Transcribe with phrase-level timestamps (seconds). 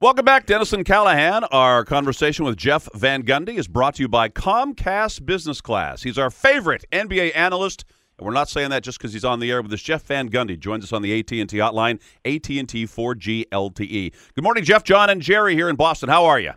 [0.00, 1.44] Welcome back, Dennis and Callahan.
[1.44, 6.02] Our conversation with Jeff Van Gundy is brought to you by Comcast Business Class.
[6.02, 7.84] He's our favorite NBA analyst
[8.18, 9.82] and we're not saying that just because he's on the air with us.
[9.82, 14.12] Jeff Van Gundy joins us on the AT&T hotline, AT&T 4G LTE.
[14.34, 16.08] Good morning, Jeff, John, and Jerry here in Boston.
[16.08, 16.52] How are you?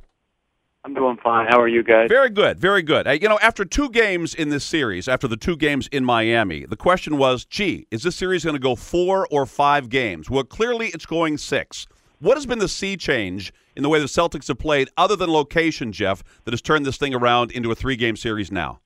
[0.84, 1.48] I'm doing fine.
[1.49, 2.07] How are you guys?
[2.09, 3.07] Very good, very good.
[3.07, 6.65] Uh, you know, after two games in this series, after the two games in Miami,
[6.65, 10.29] the question was, gee, is this series going to go four or five games?
[10.29, 11.88] Well, clearly it's going six.
[12.20, 15.31] What has been the sea change in the way the Celtics have played, other than
[15.31, 18.79] location, Jeff, that has turned this thing around into a three-game series now?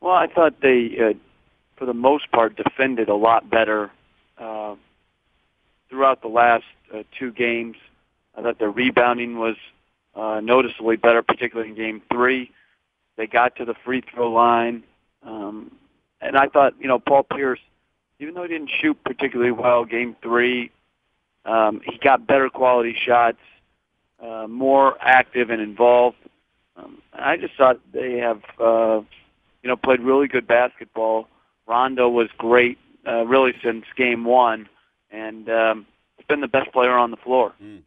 [0.00, 1.12] Well, I thought they, uh,
[1.76, 3.90] for the most part, defended a lot better
[4.38, 4.76] uh,
[5.90, 7.76] throughout the last uh, two games.
[8.36, 9.56] I thought their rebounding was
[10.14, 12.50] uh, noticeably better, particularly in Game Three.
[13.16, 14.82] They got to the free throw line,
[15.22, 15.70] um,
[16.22, 17.60] and I thought, you know, Paul Pierce,
[18.18, 20.70] even though he didn't shoot particularly well Game Three,
[21.44, 23.38] um, he got better quality shots,
[24.22, 26.16] uh, more active and involved.
[26.76, 28.42] Um, I just thought they have.
[28.58, 29.02] Uh,
[29.62, 31.28] you know, played really good basketball.
[31.66, 34.68] Rondo was great, uh, really since game one,
[35.10, 37.52] and um, he's been the best player on the floor.
[37.62, 37.82] Mm.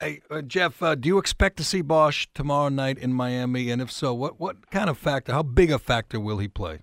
[0.00, 3.70] Hey, uh, Jeff, uh, do you expect to see Bosh tomorrow night in Miami?
[3.70, 6.80] And if so, what, what kind of factor, how big a factor will he play?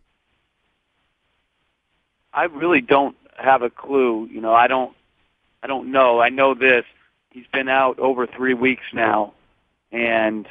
[2.34, 4.28] I really don't have a clue.
[4.32, 4.96] You know, I don't,
[5.64, 6.20] I don't know.
[6.20, 6.86] I know this.
[7.32, 9.34] He's been out over three weeks now,
[9.92, 10.48] and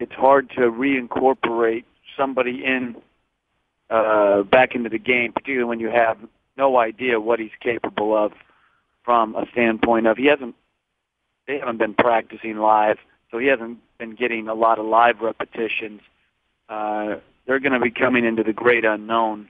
[0.00, 1.84] it's hard to reincorporate
[2.16, 2.96] somebody in
[3.90, 6.18] uh, back into the game, particularly when you have
[6.56, 8.32] no idea what he's capable of
[9.04, 10.54] from a standpoint of he hasn't
[11.46, 12.98] they haven't been practicing live,
[13.30, 16.02] so he hasn't been getting a lot of live repetitions.
[16.68, 19.48] Uh, they're going to be coming into the great unknown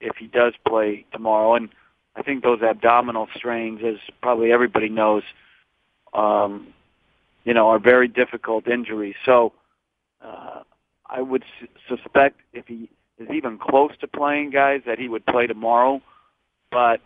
[0.00, 1.68] if he does play tomorrow, and
[2.16, 5.22] I think those abdominal strains, as probably everybody knows,
[6.12, 6.68] um,
[7.44, 9.14] you know, are very difficult injuries.
[9.24, 9.52] So
[10.22, 10.62] uh,
[11.06, 15.24] I would su- suspect if he is even close to playing guys that he would
[15.26, 16.02] play tomorrow,
[16.70, 17.00] but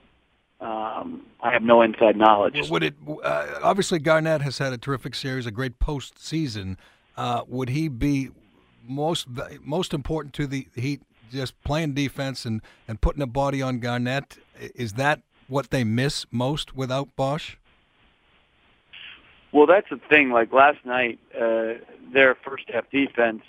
[0.60, 2.70] um, I have no inside knowledge.
[2.70, 2.94] Would it?
[3.06, 6.76] Uh, obviously, Garnett has had a terrific series, a great postseason.
[7.16, 8.30] Uh, would he be
[8.86, 9.26] most
[9.62, 11.02] most important to the Heat?
[11.30, 14.38] Just playing defense and, and putting a body on Garnett.
[14.58, 17.58] Is that what they miss most without Bosh?
[19.52, 20.30] Well, that's the thing.
[20.30, 21.74] Like last night, uh,
[22.12, 23.42] their first half defense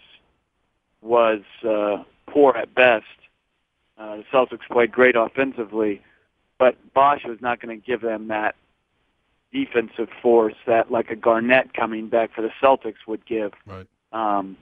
[1.01, 3.05] was uh, poor at best.
[3.97, 6.01] Uh, the Celtics played great offensively,
[6.59, 8.55] but Bosh was not going to give them that
[9.51, 13.53] defensive force that like a Garnett coming back for the Celtics would give.
[13.65, 13.87] Right.
[14.11, 14.57] Um,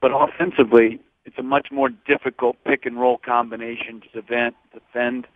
[0.00, 4.54] but offensively, it's a much more difficult pick and roll combination to defend.
[4.72, 5.26] defend.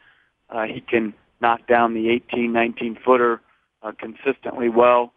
[0.51, 3.41] Uh, he can knock down the 18, 19 footer
[3.83, 5.13] uh, consistently well,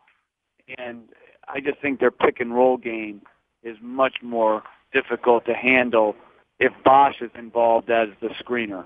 [0.77, 1.03] and
[1.47, 3.21] I just think their pick and roll game
[3.63, 6.15] is much more difficult to handle
[6.59, 8.85] if Bosh is involved as the screener.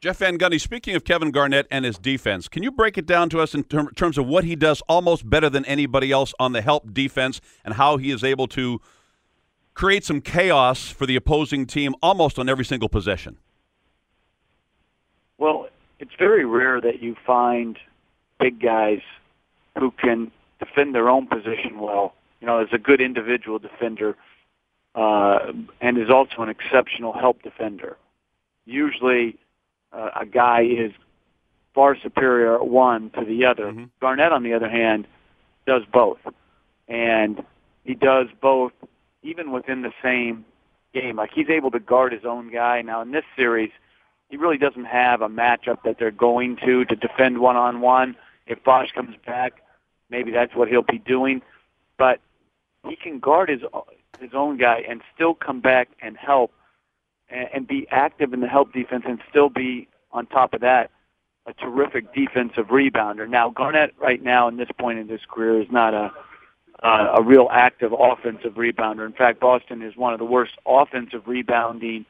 [0.00, 3.30] Jeff Van Gundy, speaking of Kevin Garnett and his defense, can you break it down
[3.30, 6.52] to us in ter- terms of what he does almost better than anybody else on
[6.52, 8.82] the help defense and how he is able to
[9.74, 13.36] create some chaos for the opposing team almost on every single possession?
[15.38, 15.68] Well,
[15.98, 17.78] it's very rare that you find
[18.40, 19.00] big guys
[19.78, 22.14] who can defend their own position well
[22.44, 24.14] you know, is a good individual defender
[24.94, 27.96] uh, and is also an exceptional help defender.
[28.66, 29.38] Usually,
[29.94, 30.92] uh, a guy is
[31.74, 33.68] far superior one to the other.
[33.68, 33.84] Mm-hmm.
[33.98, 35.06] Garnett, on the other hand,
[35.66, 36.18] does both,
[36.86, 37.42] and
[37.84, 38.72] he does both
[39.24, 40.44] even within the same
[40.92, 41.16] game.
[41.16, 42.80] Like he's able to guard his own guy.
[42.82, 43.72] Now in this series,
[44.30, 48.16] he really doesn't have a matchup that they're going to to defend one on one.
[48.46, 49.62] If Bosh comes back,
[50.10, 51.42] maybe that's what he'll be doing.
[51.98, 52.20] But
[52.88, 53.62] he can guard his
[54.20, 56.52] his own guy and still come back and help
[57.28, 60.90] and, and be active in the help defense and still be on top of that
[61.46, 63.28] a terrific defensive rebounder.
[63.28, 66.10] Now Garnett right now in this point in his career is not a
[66.84, 69.06] uh, a real active offensive rebounder.
[69.06, 72.04] In fact, Boston is one of the worst offensive rebounding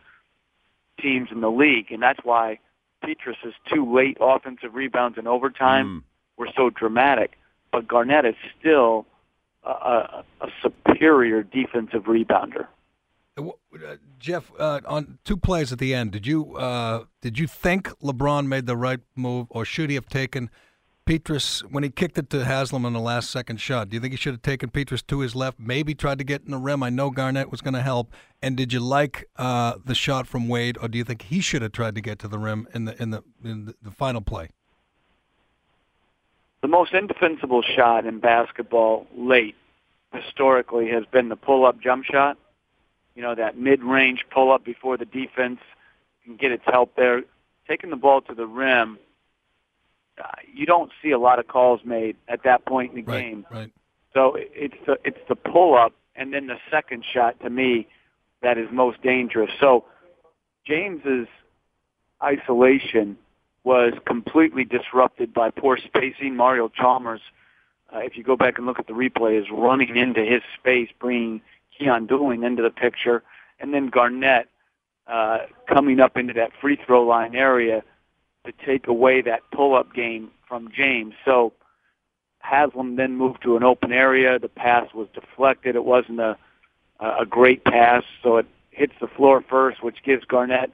[1.00, 2.58] teams in the league, and that's why
[3.04, 6.04] Pietrus is two late offensive rebounds in overtime.
[6.36, 7.38] were so dramatic.
[7.70, 9.06] But Garnett is still
[9.62, 12.66] a, a, a superior defensive rebounder.
[13.36, 17.88] Uh, Jeff, uh, on two plays at the end, did you uh, did you think
[18.00, 20.50] LeBron made the right move, or should he have taken
[21.06, 23.90] Pietrus when he kicked it to Haslem on the last second shot?
[23.90, 26.42] Do you think he should have taken Pietrus to his left, maybe tried to get
[26.42, 26.82] in the rim?
[26.82, 28.12] I know Garnett was going to help.
[28.42, 31.62] And did you like uh, the shot from Wade, or do you think he should
[31.62, 34.20] have tried to get to the rim in the in the in the, the final
[34.20, 34.50] play?
[36.62, 39.56] The most indefensible shot in basketball late
[40.12, 42.38] historically has been the pull-up jump shot
[43.14, 45.60] you know, that mid-range pull-up before the defense
[46.24, 47.22] can get its help there.
[47.68, 48.98] Taking the ball to the rim,
[50.22, 53.22] uh, you don't see a lot of calls made at that point in the right,
[53.22, 53.46] game.
[53.50, 53.72] Right.
[54.12, 57.88] So it's the it's the pull-up and then the second shot to me
[58.42, 59.50] that is most dangerous.
[59.60, 59.84] So
[60.66, 61.26] James's
[62.22, 63.18] isolation
[63.64, 66.36] was completely disrupted by poor spacing.
[66.36, 67.22] Mario Chalmers,
[67.92, 70.90] uh, if you go back and look at the replay, is running into his space,
[71.00, 71.40] bringing
[71.80, 73.22] Keyon Dooling into the picture,
[73.58, 74.48] and then Garnett
[75.06, 77.82] uh, coming up into that free throw line area
[78.44, 81.14] to take away that pull-up game from James.
[81.24, 81.52] So
[82.40, 84.38] Haslem then moved to an open area.
[84.38, 85.76] The pass was deflected.
[85.76, 86.36] It wasn't a
[87.00, 90.70] a great pass, so it hits the floor first, which gives Garnett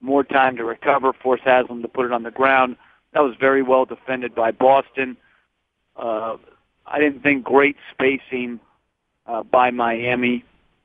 [0.00, 2.76] more time to recover, force Haslem to put it on the ground.
[3.12, 5.16] That was very well defended by Boston.
[5.96, 6.36] Uh,
[6.86, 8.60] I didn't think great spacing
[9.26, 10.44] uh, by Miami.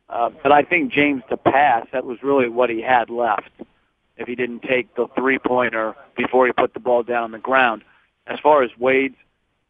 [0.09, 3.49] Uh, but I think James to pass, that was really what he had left
[4.21, 7.83] if he didn't take the three-pointer before he put the ball down on the ground.
[8.27, 9.15] As far as Wade,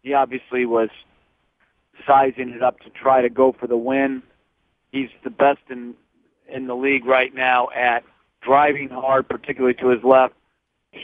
[0.03, 0.89] he obviously was
[2.05, 4.21] sizing it up to try to go for the win.
[4.91, 5.95] He's the best in
[6.49, 8.03] in the league right now at
[8.41, 10.33] driving hard, particularly to his left,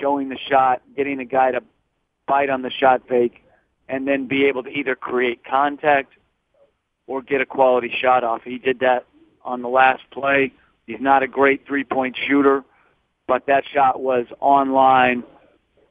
[0.02, 1.64] showing the shot, getting a guy to
[2.28, 3.44] bite on the shot fake,
[3.88, 6.12] and then be able to either create contact
[7.06, 8.42] or get a quality shot off.
[8.44, 9.06] He did that
[9.46, 10.52] on the last play.
[10.86, 12.66] He's not a great three-point shooter,
[13.28, 15.24] but that shot was online,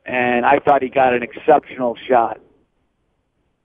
[0.05, 2.41] and I thought he got an exceptional shot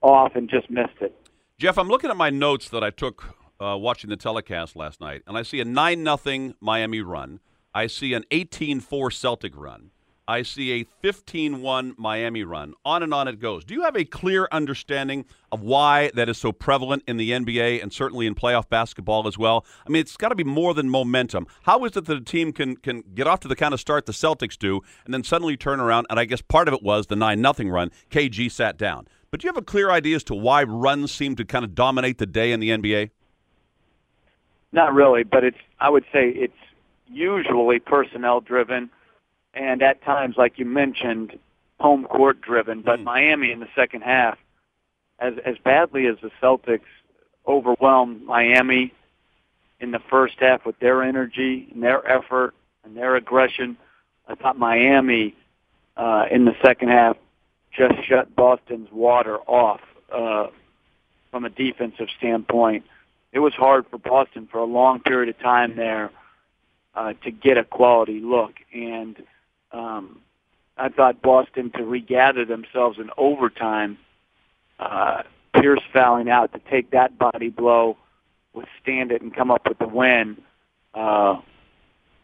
[0.01, 1.15] off and just missed it.
[1.57, 5.21] Jeff, I'm looking at my notes that I took uh, watching the telecast last night,
[5.27, 7.39] and I see a 9 nothing Miami run.
[7.73, 9.91] I see an 18 4 Celtic run.
[10.27, 12.73] I see a 15 1 Miami run.
[12.85, 13.65] On and on it goes.
[13.65, 17.81] Do you have a clear understanding of why that is so prevalent in the NBA
[17.81, 19.65] and certainly in playoff basketball as well?
[19.85, 21.47] I mean, it's got to be more than momentum.
[21.63, 24.05] How is it that a team can, can get off to the kind of start
[24.05, 26.05] the Celtics do and then suddenly turn around?
[26.09, 27.91] And I guess part of it was the 9 0 run.
[28.09, 29.07] KG sat down.
[29.31, 31.73] But do you have a clear idea as to why runs seem to kind of
[31.73, 33.09] dominate the day in the NBA?
[34.71, 36.53] Not really, but it's I would say it's
[37.07, 38.89] usually personnel driven
[39.53, 41.37] and at times, like you mentioned,
[41.79, 42.81] home court driven.
[42.81, 43.03] But mm.
[43.03, 44.37] Miami in the second half,
[45.19, 46.81] as as badly as the Celtics
[47.47, 48.93] overwhelmed Miami
[49.79, 52.53] in the first half with their energy and their effort
[52.83, 53.77] and their aggression,
[54.27, 55.35] I thought Miami
[55.97, 57.17] uh, in the second half
[57.71, 59.81] just shut Boston's water off
[60.11, 60.47] uh,
[61.31, 62.85] from a defensive standpoint.
[63.31, 66.11] It was hard for Boston for a long period of time there
[66.93, 69.15] uh, to get a quality look, and
[69.73, 70.21] um,
[70.77, 73.97] I thought Boston to regather themselves in overtime.
[74.79, 75.23] Uh,
[75.53, 77.97] Pierce fouling out to take that body blow,
[78.53, 80.41] withstand it, and come up with the win
[80.93, 81.39] uh,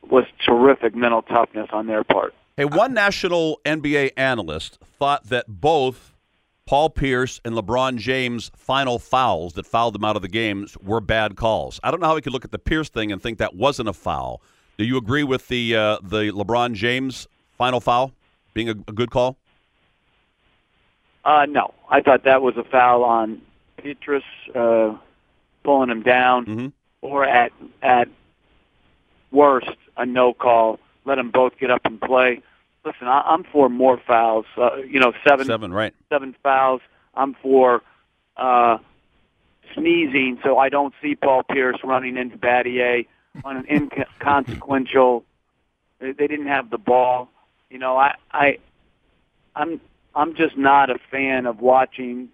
[0.10, 2.34] was terrific mental toughness on their part.
[2.56, 6.14] Hey, one national NBA analyst thought that both
[6.66, 11.00] Paul Pierce and LeBron James' final fouls that fouled them out of the games were
[11.00, 11.80] bad calls.
[11.84, 13.90] I don't know how we could look at the Pierce thing and think that wasn't
[13.90, 14.42] a foul.
[14.78, 17.28] Do you agree with the uh, the LeBron James
[17.58, 18.12] final foul
[18.54, 19.38] being a, a good call?
[21.26, 23.42] Uh, no, I thought that was a foul on
[23.78, 24.24] Pietrus
[24.56, 24.96] uh,
[25.64, 26.68] pulling him down, mm-hmm.
[27.02, 28.08] or at at
[29.32, 30.80] worst a no call.
[31.06, 32.42] Let them both get up and play.
[32.86, 34.46] Listen, I, I'm for more fouls.
[34.56, 35.94] Uh, you know, seven, seven, right?
[36.10, 36.82] Seven fouls.
[37.14, 37.82] I'm for
[38.38, 38.78] uh,
[39.74, 43.06] sneezing, so I don't see Paul Pierce running into Battier
[43.44, 45.26] on an inconsequential.
[46.00, 47.30] They didn't have the ball.
[47.70, 48.58] You know, I, I,
[49.56, 49.82] I'm,
[50.16, 52.30] I'm just not a fan of watching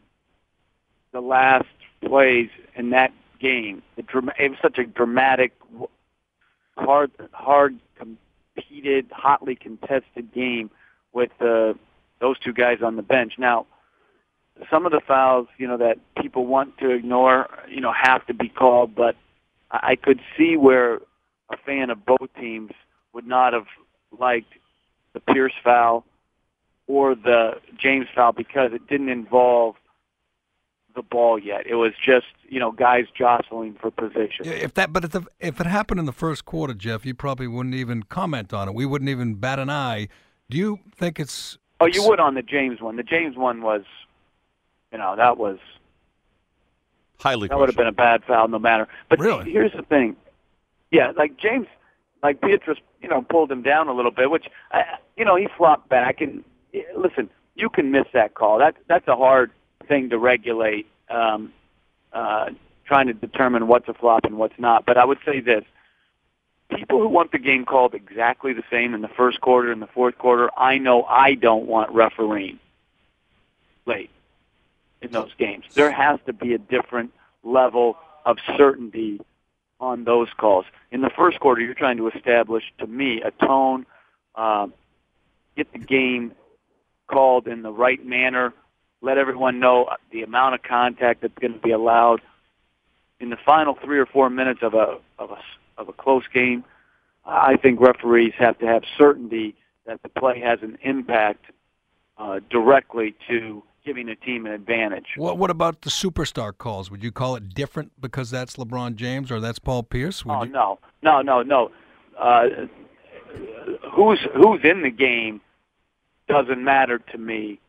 [1.12, 1.66] the last
[2.04, 3.82] plays in that game.
[3.96, 4.04] The,
[4.40, 5.54] it was such a dramatic,
[6.78, 10.70] hard, hard competed, hotly contested game
[11.14, 11.74] with uh,
[12.20, 13.34] those two guys on the bench.
[13.38, 13.66] Now,
[14.70, 18.34] some of the fouls, you know, that people want to ignore, you know, have to
[18.34, 19.16] be called, but
[19.72, 21.00] I could see where
[21.50, 22.72] a fan of both teams
[23.14, 23.66] would not have
[24.18, 24.54] liked
[25.14, 26.06] the Pierce foul
[26.88, 29.76] or the James foul because it didn't involve
[30.96, 31.66] the ball yet.
[31.66, 34.46] It was just you know guys jostling for position.
[34.46, 37.14] Yeah, If that, but if, the, if it happened in the first quarter, Jeff, you
[37.14, 38.76] probably wouldn't even comment on it.
[38.76, 40.08] We wouldn't even bat an eye.
[40.50, 41.58] Do you think it's?
[41.80, 42.96] Oh, you would on the James one.
[42.96, 43.84] The James one was,
[44.92, 45.58] you know, that was
[47.20, 48.88] Highly that would have been a bad foul no matter.
[49.10, 49.50] But Really?
[49.52, 50.16] here's the thing,
[50.92, 51.68] yeah, like James,
[52.22, 54.84] like Pietrus, you know, pulled him down a little bit, which, I,
[55.18, 56.22] you know, he flopped back.
[56.22, 56.44] And
[56.74, 58.58] eh, listen, you can miss that call.
[58.58, 59.52] That that's a hard
[59.88, 60.88] thing to regulate.
[61.10, 61.54] Um,
[62.14, 62.50] uh,
[62.86, 64.86] trying to determine what's a flop and what's not.
[64.86, 65.64] But I would say this:
[66.76, 69.88] people who want the game called exactly the same in the first quarter and the
[69.88, 72.60] fourth quarter, I know I don't want refereeing
[73.86, 74.10] late
[75.02, 75.66] in those games.
[75.74, 77.12] There has to be a different
[77.44, 79.20] level of certainty
[79.84, 80.66] on those calls.
[80.92, 83.86] In the first quarter, you're trying to establish, to me, a tone,
[84.36, 84.74] um,
[85.58, 86.32] get the game
[87.08, 88.54] called in the right manner,
[89.02, 92.22] let everyone know the amount of contact that's going to be allowed.
[93.20, 95.38] In the final three or four minutes of a of a
[95.78, 96.64] of a close game,
[97.26, 101.46] I think referees have to have certainty that the play has an impact
[102.18, 105.06] uh, directly to giving a team an advantage.
[105.18, 106.90] What What about the superstar calls?
[106.90, 110.26] Would you call it different because that's LeBron James or that's Paul Pierce?
[110.26, 111.72] Would Oh you, no, no, no, no.
[112.18, 112.48] Uh,
[113.92, 115.42] who's who's in the game
[116.28, 117.60] doesn't matter to me.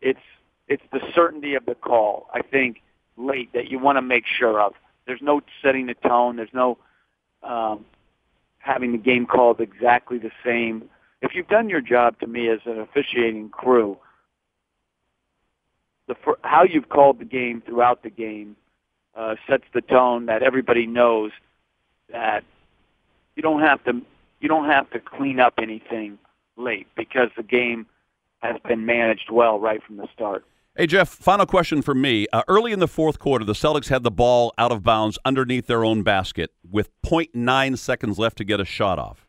[0.00, 0.20] It's
[0.68, 2.28] it's the certainty of the call.
[2.32, 2.82] I think
[3.16, 4.74] late that you want to make sure of.
[5.06, 6.36] There's no setting the tone.
[6.36, 6.78] There's no
[7.42, 7.84] um,
[8.58, 10.88] having the game called exactly the same.
[11.20, 13.98] If you've done your job to me as an officiating crew,
[16.06, 18.56] the how you've called the game throughout the game
[19.14, 21.32] uh, sets the tone that everybody knows
[22.10, 22.44] that
[23.36, 24.00] you don't have to
[24.40, 26.18] you don't have to clean up anything
[26.56, 27.86] late because the game
[28.42, 30.44] has been managed well right from the start.
[30.76, 32.26] Hey, Jeff, final question for me.
[32.32, 35.68] Uh, early in the fourth quarter, the Celtics had the ball out of bounds underneath
[35.68, 39.28] their own basket with 0.9 seconds left to get a shot off.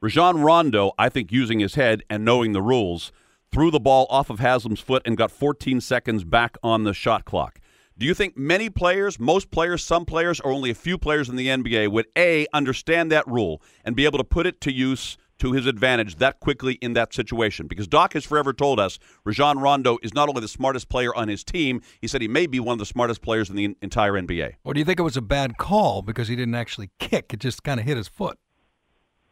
[0.00, 3.10] Rajon Rondo, I think using his head and knowing the rules,
[3.56, 7.24] threw the ball off of Haslem's foot and got 14 seconds back on the shot
[7.24, 7.58] clock.
[7.96, 11.36] Do you think many players, most players, some players, or only a few players in
[11.36, 15.16] the NBA would A, understand that rule and be able to put it to use
[15.38, 17.66] to his advantage that quickly in that situation?
[17.66, 21.28] Because Doc has forever told us Rajon Rondo is not only the smartest player on
[21.28, 24.12] his team, he said he may be one of the smartest players in the entire
[24.12, 24.56] NBA.
[24.64, 27.32] or do you think it was a bad call because he didn't actually kick?
[27.32, 28.38] It just kind of hit his foot.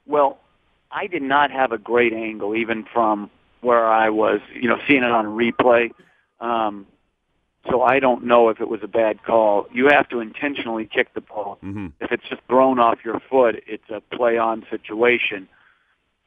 [0.07, 0.39] Well,
[0.91, 3.29] I did not have a great angle even from
[3.65, 5.91] where I was, you know, seeing it on replay.
[6.41, 6.87] Um,
[7.71, 9.67] so I don't know if it was a bad call.
[9.73, 11.59] You have to intentionally kick the ball.
[11.65, 11.89] Mm-hmm.
[12.01, 15.49] If it's just thrown off your foot, it's a play-on situation.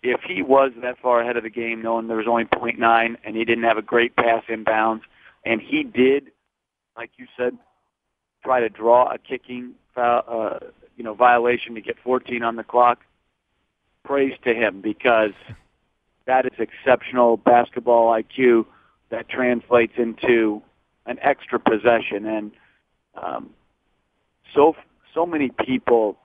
[0.02, 3.18] If he was that far ahead of the game, knowing there was only point nine,
[3.24, 5.02] and he didn't have a great pass inbounds,
[5.46, 6.32] and he did,
[6.96, 7.58] like you said,
[8.44, 10.60] try to draw a kicking foul, uh,
[10.96, 13.00] you know, violation to get 14 on the clock.
[14.04, 15.34] Praise to him because
[16.28, 18.66] that is exceptional basketball IQ
[19.10, 20.62] that translates into
[21.06, 22.52] an extra possession, and
[23.16, 23.50] um,
[24.54, 24.76] so
[25.14, 26.18] so many people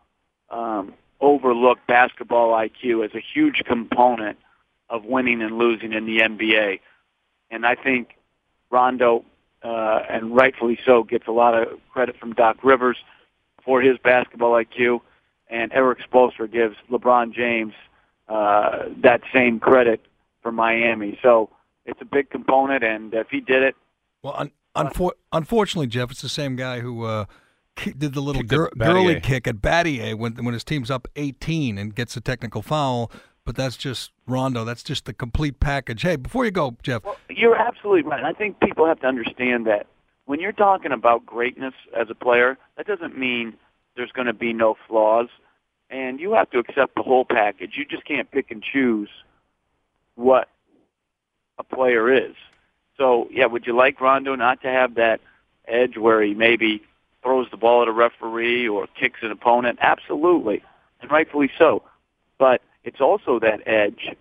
[0.51, 4.37] um, overlook basketball IQ as a huge component
[4.91, 6.81] of winning and losing in the NBA,
[7.51, 8.17] and I think
[8.71, 9.25] Rondo,
[9.63, 12.99] uh, and rightfully so, gets a lot of credit from Doc Rivers
[13.65, 15.01] for his basketball IQ,
[15.49, 17.75] and Erik Spoelstra gives LeBron James
[18.33, 20.01] uh, that same credit
[20.43, 21.19] for Miami.
[21.23, 21.51] So
[21.85, 23.75] it's a big component, and if he did it,
[24.23, 27.27] Well, un- unfor- unfortunately, Jeff, it's the same guy who uh,
[27.77, 31.95] did the little gir- girly kick at Battier when when his team's up 18 and
[31.95, 33.11] gets a technical foul.
[33.45, 34.65] But that's just Rondo.
[34.65, 36.03] That's just the complete package.
[36.03, 38.23] Hey, before you go, Jeff, Well, you're absolutely right.
[38.23, 39.89] I think people have to understand that
[40.27, 43.55] when you're talking about greatness as a player, that doesn't mean
[43.97, 45.27] there's going to be no flaws,
[45.93, 47.73] and you have to accept the whole package.
[47.77, 49.11] You just can't pick and choose
[50.15, 50.49] what
[51.59, 52.35] a player is.
[52.97, 55.21] So, yeah, would you like Rondo not to have that
[55.69, 56.83] edge where he maybe
[57.23, 59.79] throws the ball at a referee or kicks an opponent?
[59.83, 60.63] Absolutely,
[61.03, 61.83] and rightfully so.
[62.39, 64.17] But it's also that edge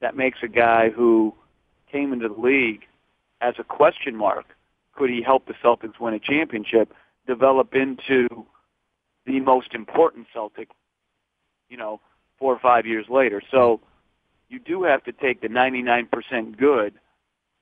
[0.00, 1.34] that makes a guy who
[1.90, 2.82] came into the league
[3.40, 4.46] as a question mark,
[4.94, 6.92] could he help the Celtics win a championship,
[7.26, 8.28] develop into
[9.24, 10.68] the most important Celtic,
[11.70, 12.00] you know,
[12.38, 13.40] four or five years later.
[13.50, 13.80] So
[14.48, 16.94] you do have to take the 99% good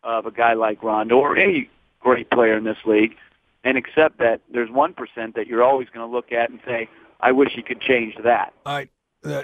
[0.03, 3.15] of a guy like Rondo or any great player in this league
[3.65, 6.89] and accept that there's 1% that you're always going to look at and say,
[7.21, 8.55] I wish he could change that.
[8.65, 8.89] I,
[9.25, 9.43] uh,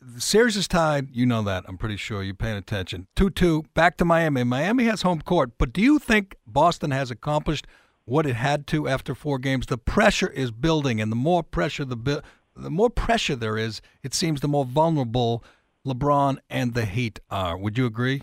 [0.00, 1.10] the series is tied.
[1.12, 1.64] You know that.
[1.68, 3.06] I'm pretty sure you're paying attention.
[3.16, 4.44] 2 2, back to Miami.
[4.44, 7.66] Miami has home court, but do you think Boston has accomplished
[8.06, 9.66] what it had to after four games?
[9.66, 12.22] The pressure is building, and the more pressure the,
[12.60, 15.42] the more pressure there is, it seems the more vulnerable
[15.86, 17.56] LeBron and the Heat are.
[17.56, 18.22] Would you agree?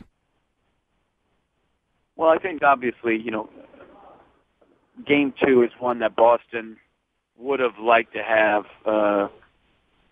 [2.16, 3.50] Well, I think obviously, you know,
[5.06, 6.78] game two is one that Boston
[7.38, 8.66] would have liked to have.
[8.86, 9.28] Uh,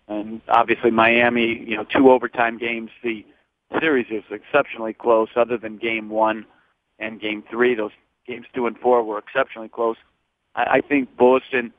[0.08, 2.90] and obviously Miami, you know, two overtime games.
[3.02, 3.24] The
[3.80, 5.28] series is exceptionally close.
[5.34, 6.46] Other than game one
[6.98, 7.90] and game three, those
[8.26, 9.96] games two and four were exceptionally close.
[10.54, 11.72] I, I think Boston.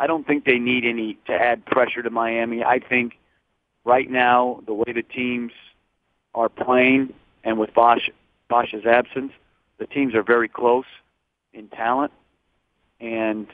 [0.00, 2.64] I don't think they need any to add pressure to Miami.
[2.64, 3.18] I think
[3.84, 5.52] right now the way the teams
[6.34, 7.12] are playing
[7.44, 8.08] and with Bosh
[8.48, 9.32] Bosh's absence,
[9.78, 10.86] the teams are very close
[11.52, 12.12] in talent,
[12.98, 13.46] and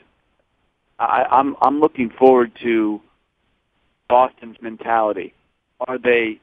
[0.97, 3.01] I, I'm I'm looking forward to
[4.07, 5.33] Boston's mentality.
[5.85, 6.39] Are they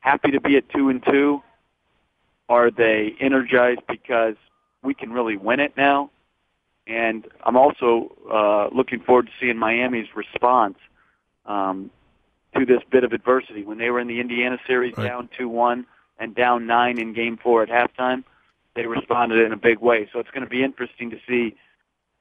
[0.00, 1.42] happy to be at two and two?
[2.48, 4.36] Are they energized because
[4.82, 6.10] we can really win it now?
[6.86, 10.76] And I'm also uh, looking forward to seeing Miami's response
[11.46, 11.90] um,
[12.56, 13.64] to this bit of adversity.
[13.64, 15.06] When they were in the Indiana series right.
[15.06, 15.86] down 2 1
[16.18, 18.24] and down 9 in game four at halftime,
[18.74, 20.08] they responded in a big way.
[20.12, 21.56] So it's going to be interesting to see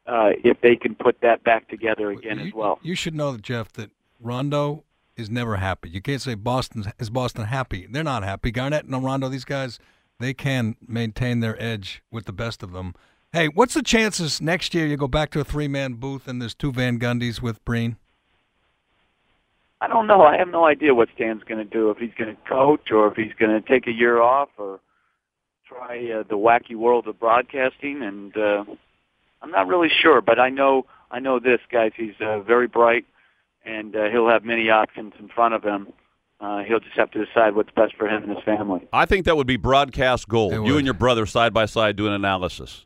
[0.06, 2.80] uh, if they can put that back together again you, as well.
[2.82, 4.84] You should know, Jeff, that Rondo
[5.16, 5.90] is never happy.
[5.90, 7.88] You can't say Boston is Boston happy.
[7.90, 8.52] They're not happy.
[8.52, 9.80] Garnett and Rondo, these guys,
[10.20, 12.94] they can maintain their edge with the best of them.
[13.34, 16.42] Hey, what's the chances next year you go back to a three man booth and
[16.42, 17.96] there's two Van Gundys with Breen?
[19.80, 20.22] I don't know.
[20.22, 21.90] I have no idea what Stan's going to do.
[21.92, 24.82] If he's going to coach or if he's going to take a year off or
[25.66, 28.04] try uh, the wacky world of broadcasting.
[28.04, 28.66] And uh,
[29.42, 31.94] I'm not really sure, but I know I know this, guys.
[31.96, 33.06] He's uh, very bright
[33.64, 35.94] and uh, he'll have many options in front of him.
[36.42, 38.90] Uh, he'll just have to decide what's best for him and his family.
[38.92, 40.52] I think that would be broadcast gold.
[40.52, 42.86] You and your brother side by side doing analysis.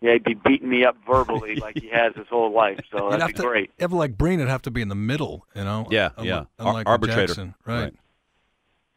[0.00, 2.80] Yeah, he'd be beating me up verbally like he has his whole life.
[2.90, 3.70] So that'd be to, great.
[3.78, 5.86] Ever like Breen, it'd have to be in the middle, you know.
[5.90, 6.44] Yeah, yeah.
[6.58, 7.54] Unlike Ar- arbitrator, Jackson.
[7.66, 7.82] Right.
[7.82, 7.94] right.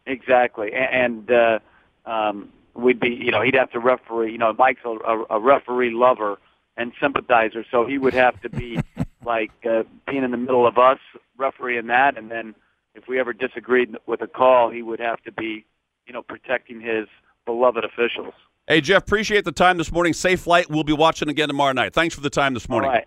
[0.06, 1.60] Exactly, and uh,
[2.06, 4.34] um, we'd be, you know, he'd have to referee.
[4.34, 6.40] You know, Mike's a, a referee lover
[6.76, 8.80] and sympathizer, so he would have to be
[9.26, 11.00] like uh, being in the middle of us
[11.38, 12.54] refereeing that, and then
[12.96, 15.66] if we ever disagreed with a call, he would have to be,
[16.06, 17.08] you know, protecting his
[17.46, 18.34] beloved officials.
[18.66, 20.14] Hey Jeff, appreciate the time this morning.
[20.14, 20.70] Safe flight.
[20.70, 21.94] We'll be watching again tomorrow night.
[21.94, 22.92] Thanks for the time this morning.
[22.92, 23.06] Right.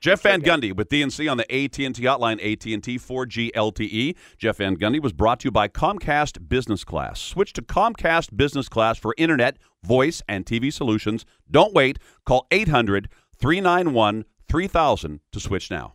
[0.00, 4.16] Jeff Van Gundy with DNC on the AT&T hotline, AT&T 4G LTE.
[4.38, 7.20] Jeff Van Gundy was brought to you by Comcast Business Class.
[7.20, 11.24] Switch to Comcast Business Class for internet, voice, and TV solutions.
[11.48, 12.00] Don't wait.
[12.26, 13.08] Call 800
[13.38, 15.94] 391 3000 to switch now.